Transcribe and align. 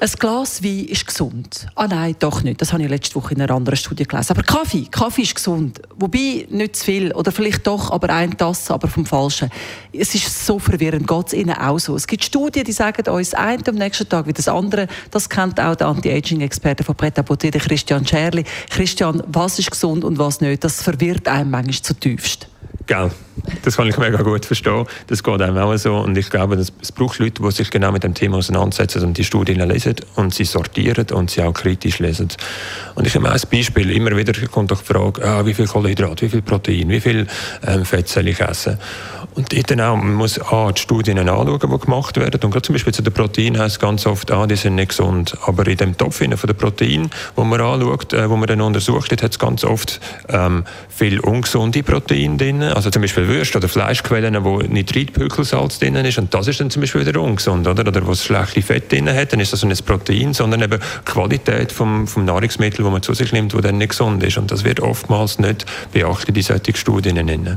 ein 0.00 0.10
Glas 0.18 0.64
Wein 0.64 0.86
ist 0.86 1.06
gesund. 1.06 1.66
Ah 1.74 1.86
nein, 1.86 2.16
doch 2.18 2.42
nicht. 2.42 2.60
Das 2.60 2.72
habe 2.72 2.82
ich 2.82 2.88
letzte 2.88 3.14
Woche 3.16 3.34
in 3.34 3.42
einer 3.42 3.54
anderen 3.54 3.76
Studie 3.76 4.04
gelesen. 4.04 4.32
Aber 4.32 4.42
Kaffee, 4.42 4.86
Kaffee 4.90 5.22
ist 5.22 5.34
gesund. 5.34 5.80
Wobei 5.94 6.46
nicht 6.48 6.76
zu 6.76 6.84
viel. 6.86 7.12
Oder 7.12 7.32
vielleicht 7.32 7.66
doch, 7.66 7.90
aber 7.90 8.08
ein 8.08 8.36
Tasse, 8.36 8.72
aber 8.72 8.88
vom 8.88 9.04
Falschen. 9.04 9.50
Es 9.92 10.14
ist 10.14 10.46
so 10.46 10.58
verwirrend. 10.58 11.06
Geht 11.06 11.26
es 11.26 11.32
Ihnen 11.34 11.54
auch 11.54 11.78
so? 11.78 11.94
Es 11.96 12.06
gibt 12.06 12.24
Studien, 12.24 12.64
die 12.64 12.72
sagen 12.72 13.06
uns 13.10 13.34
ein 13.34 13.66
am 13.68 13.74
nächsten 13.74 14.08
Tag 14.08 14.26
wie 14.26 14.32
das 14.32 14.48
andere. 14.48 14.88
Das 15.10 15.28
kennt 15.28 15.60
auch 15.60 15.76
der 15.76 15.88
Anti-Aging-Experte 15.88 16.82
von 16.82 16.94
Pret 16.94 17.14
Christian 17.60 18.06
Scherli. 18.06 18.44
Christian, 18.70 19.22
was 19.26 19.58
ist 19.58 19.70
gesund 19.70 20.04
und 20.04 20.18
was 20.18 20.40
nicht? 20.40 20.64
Das 20.64 20.82
verwirrt 20.82 21.28
einem 21.28 21.50
manchmal 21.50 21.82
zutiefst. 21.82 22.48
Gell. 22.86 23.10
Das 23.62 23.76
kann 23.76 23.88
ich 23.88 23.98
mega 23.98 24.22
gut 24.22 24.44
verstehen. 24.44 24.86
Das 25.08 25.22
geht 25.22 25.42
einem 25.42 25.56
auch 25.58 25.76
so. 25.76 25.96
Und 25.96 26.16
ich 26.16 26.30
glaube, 26.30 26.56
es 26.56 26.92
braucht 26.92 27.18
Leute, 27.18 27.42
die 27.42 27.50
sich 27.50 27.70
genau 27.70 27.92
mit 27.92 28.04
dem 28.04 28.14
Thema 28.14 28.38
auseinandersetzen 28.38 29.04
und 29.04 29.18
die 29.18 29.24
Studien 29.24 29.60
lesen 29.68 29.96
und 30.16 30.34
sie 30.34 30.44
sortieren 30.44 31.06
und 31.12 31.30
sie 31.30 31.42
auch 31.42 31.52
kritisch 31.52 31.98
lesen. 31.98 32.28
Und 32.94 33.06
ich 33.06 33.14
habe 33.14 33.30
ein 33.30 33.40
Beispiel. 33.50 33.90
Immer 33.90 34.16
wieder 34.16 34.32
kommt 34.48 34.70
doch 34.70 34.80
die 34.80 34.92
Frage, 34.92 35.24
ah, 35.24 35.44
wie 35.46 35.54
viel 35.54 35.66
Kohlenhydrat, 35.66 36.22
wie 36.22 36.28
viel 36.28 36.42
Protein, 36.42 36.88
wie 36.88 37.00
viel 37.00 37.26
ähm, 37.66 37.84
Fett 37.84 38.08
soll 38.08 38.28
ich 38.28 38.40
essen? 38.40 38.78
Und 39.34 39.52
dort 39.52 39.80
auch, 39.80 39.96
man 39.96 40.14
muss 40.14 40.40
A, 40.40 40.72
die 40.72 40.80
Studien 40.80 41.18
anschauen, 41.18 41.58
die 41.60 41.78
gemacht 41.78 42.16
werden. 42.16 42.40
Und 42.42 42.50
gerade 42.50 42.62
zum 42.62 42.74
Beispiel 42.74 42.92
zu 42.92 43.02
den 43.02 43.12
Proteinen 43.12 43.60
heißt 43.60 43.78
ganz 43.78 44.06
oft, 44.06 44.30
ah, 44.32 44.46
die 44.46 44.56
sind 44.56 44.74
nicht 44.74 44.88
gesund. 44.88 45.36
Aber 45.46 45.66
in 45.66 45.76
dem 45.76 45.96
Topf 45.96 46.16
von 46.16 46.30
den 46.30 46.56
Proteinen, 46.56 47.10
wo 47.36 47.44
man 47.44 47.60
anschaut, 47.60 48.12
äh, 48.12 48.28
wo 48.28 48.36
man 48.36 48.48
dann 48.48 48.60
untersucht, 48.60 49.12
hat 49.12 49.22
es 49.22 49.38
ganz 49.38 49.64
oft 49.64 50.00
ähm, 50.28 50.64
viel 50.88 51.20
ungesunde 51.20 51.82
Proteine 51.82 52.36
drin. 52.36 52.62
Also 52.62 52.90
zum 52.90 53.02
Beispiel 53.02 53.28
Würste 53.40 53.56
oder 53.56 53.68
Fleischquellen, 53.68 54.44
wo 54.44 54.58
Nitritpökelsalz 54.58 55.78
drin 55.78 55.94
ist. 55.96 56.18
Und 56.18 56.34
das 56.34 56.46
ist 56.46 56.60
dann 56.60 56.68
zum 56.68 56.82
Beispiel 56.82 57.06
wieder 57.06 57.22
ungesund, 57.22 57.66
oder? 57.66 57.88
Oder 57.88 58.06
wo 58.06 58.12
es 58.12 58.22
schlechte 58.22 58.60
Fett 58.60 58.92
drin 58.92 59.08
hat, 59.08 59.32
dann 59.32 59.40
ist 59.40 59.54
das 59.54 59.62
nicht 59.62 59.72
das 59.72 59.82
Protein, 59.82 60.34
sondern 60.34 60.60
eben 60.60 60.78
die 60.78 61.10
Qualität 61.10 61.72
vom, 61.72 62.06
vom 62.06 62.26
Nahrungsmittel, 62.26 62.84
das 62.84 62.92
man 62.92 63.02
zu 63.02 63.14
sich 63.14 63.32
nimmt, 63.32 63.54
wo 63.54 63.60
dann 63.62 63.78
nicht 63.78 63.90
gesund 63.90 64.22
ist. 64.22 64.36
Und 64.36 64.50
das 64.50 64.64
wird 64.64 64.80
oftmals 64.80 65.38
nicht 65.38 65.64
beachtet 65.90 66.36
in 66.36 66.42
solchen 66.42 66.76
Studien. 66.76 67.56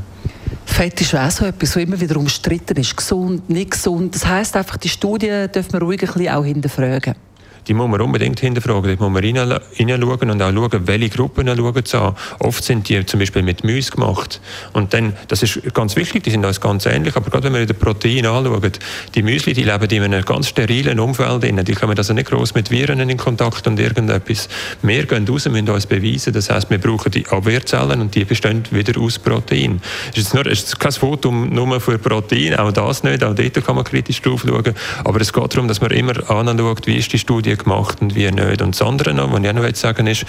Fett 0.64 0.98
ist 1.02 1.14
auch 1.14 1.30
so 1.30 1.44
etwas, 1.44 1.76
was 1.76 1.82
immer 1.82 2.00
wieder 2.00 2.16
umstritten 2.16 2.78
ist. 2.78 2.96
Gesund, 2.96 3.50
nicht 3.50 3.72
gesund. 3.72 4.14
Das 4.14 4.24
heisst 4.24 4.56
einfach, 4.56 4.78
die 4.78 4.88
Studien 4.88 5.52
dürfen 5.52 5.74
wir 5.74 5.80
ruhig 5.82 6.00
ein 6.00 6.06
bisschen 6.06 6.30
auch 6.30 6.44
hinterfragen 6.46 7.14
die 7.66 7.74
muss 7.74 7.88
man 7.88 8.00
unbedingt 8.00 8.40
hinterfragen. 8.40 8.96
Da 8.96 9.04
muss 9.04 9.12
man 9.12 9.22
hineinschauen 9.22 10.30
und 10.30 10.42
auch 10.42 10.52
schauen, 10.52 10.86
welche 10.86 11.08
Gruppen 11.10 11.46
schauen 11.46 11.82
sie 11.84 11.98
an. 11.98 12.14
Oft 12.40 12.64
sind 12.64 12.88
die 12.88 13.04
zum 13.06 13.20
Beispiel 13.20 13.42
mit 13.42 13.64
Müs 13.64 13.90
gemacht. 13.90 14.40
Und 14.72 14.94
dann, 14.94 15.14
das 15.28 15.42
ist 15.42 15.60
ganz 15.74 15.96
wichtig, 15.96 16.24
die 16.24 16.30
sind 16.30 16.44
uns 16.44 16.60
ganz 16.60 16.86
ähnlich, 16.86 17.16
aber 17.16 17.30
gerade 17.30 17.44
wenn 17.44 17.54
wir 17.54 17.66
den 17.66 17.76
Protein 17.76 18.26
anschauen, 18.26 18.72
die 19.14 19.22
Müsli, 19.22 19.52
die 19.52 19.64
leben 19.64 19.90
in 19.90 20.02
einem 20.02 20.24
ganz 20.24 20.48
sterilen 20.48 21.00
Umfeld 21.00 21.42
drin. 21.42 21.64
Die 21.64 21.74
kommen 21.74 21.96
also 21.96 22.12
nicht 22.12 22.30
groß 22.30 22.54
mit 22.54 22.70
Viren 22.70 23.00
in 23.08 23.16
Kontakt 23.16 23.66
und 23.66 23.78
irgendetwas. 23.78 24.48
Wir 24.82 25.06
gehen 25.06 25.26
raus, 25.26 25.46
müssen 25.48 25.68
uns 25.68 25.86
beweisen. 25.86 26.32
Das 26.32 26.50
heißt, 26.50 26.70
wir 26.70 26.78
brauchen 26.78 27.10
die 27.10 27.26
Abwehrzellen 27.26 28.00
und 28.00 28.14
die 28.14 28.24
bestehen 28.24 28.62
wieder 28.70 29.00
aus 29.00 29.18
Protein. 29.18 29.80
Es 30.12 30.18
ist, 30.18 30.34
nur, 30.34 30.46
ist 30.46 30.78
kein 30.78 30.92
Foto 30.92 31.30
nur 31.30 31.80
für 31.80 31.98
Protein, 31.98 32.56
auch 32.56 32.72
das 32.72 33.02
nicht, 33.02 33.24
auch 33.24 33.34
dort 33.34 33.64
kann 33.64 33.76
man 33.76 33.84
kritisch 33.84 34.22
drauf 34.22 34.44
schauen. 34.46 34.74
Aber 35.04 35.20
es 35.20 35.32
geht 35.32 35.54
darum, 35.54 35.68
dass 35.68 35.80
man 35.80 35.90
immer 35.90 36.30
anschaut, 36.30 36.86
wie 36.86 36.96
ist 36.96 37.12
die 37.12 37.18
Studie 37.18 37.53
Studien 37.54 37.58
gemacht 37.58 38.00
und 38.00 38.14
wie 38.14 38.30
nicht. 38.30 38.62
Und 38.62 38.74
das 38.74 38.82
andere 38.82 39.14
noch, 39.14 39.32
was 39.32 39.40
ich 39.40 39.48
auch 39.48 39.54
noch 39.54 39.74
sagen 39.74 40.06
ist, 40.06 40.24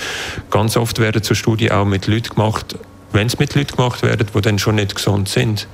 ganz 0.49 0.77
oft 0.77 0.99
werden 0.99 1.23
so 1.23 1.33
Studien 1.33 1.71
auch 1.71 1.85
mit 1.85 2.07
Leuten 2.07 2.35
gemacht, 2.35 2.75
wenn 3.11 3.27
es 3.27 3.39
mit 3.39 3.55
Leuten 3.55 3.77
gemacht 3.77 4.03
werden, 4.03 4.27
die 4.33 4.41
dann 4.41 4.59
schon 4.59 4.75
nicht 4.75 4.93
gesund 4.93 5.29
sind. 5.29 5.67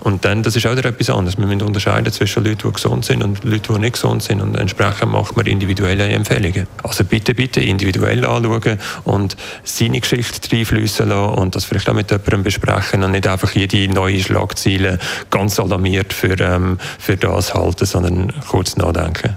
Und 0.00 0.24
dann, 0.24 0.42
das 0.42 0.56
ist 0.56 0.66
auch 0.66 0.72
wieder 0.76 0.88
etwas 0.88 1.10
anderes. 1.10 1.36
Wir 1.36 1.46
müssen 1.46 1.62
unterscheiden 1.62 2.10
zwischen 2.12 2.44
Leuten, 2.44 2.68
die 2.68 2.72
gesund 2.72 3.04
sind 3.04 3.22
und 3.22 3.44
Leuten, 3.44 3.74
die 3.74 3.80
nicht 3.80 3.94
gesund 3.94 4.22
sind. 4.22 4.40
Und 4.40 4.56
entsprechend 4.56 5.12
macht 5.12 5.36
man 5.36 5.46
individuelle 5.46 6.08
Empfehlungen. 6.08 6.66
Also 6.82 7.04
bitte, 7.04 7.34
bitte 7.34 7.60
individuell 7.60 8.24
anschauen 8.24 8.78
und 9.04 9.36
seine 9.64 10.00
Geschichte 10.00 10.56
reinfließen 10.56 11.08
lassen 11.08 11.34
und 11.34 11.54
das 11.54 11.64
vielleicht 11.64 11.88
auch 11.88 11.94
mit 11.94 12.10
jemandem 12.10 12.44
besprechen 12.44 13.02
und 13.02 13.12
nicht 13.12 13.26
einfach 13.26 13.52
jede 13.52 13.92
neue 13.92 14.20
Schlagzeile 14.20 14.98
ganz 15.30 15.60
alarmiert 15.60 16.12
für, 16.12 16.38
ähm, 16.40 16.78
für 16.98 17.16
das 17.16 17.52
halten, 17.52 17.84
sondern 17.84 18.32
kurz 18.48 18.76
nachdenken. 18.76 19.36